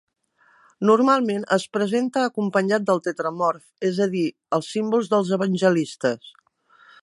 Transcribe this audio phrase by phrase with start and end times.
[0.89, 3.61] Normalment es presenta acompanyat del Tetramorf,
[3.91, 4.25] és a dir,
[4.59, 6.33] els símbols dels evangelistes.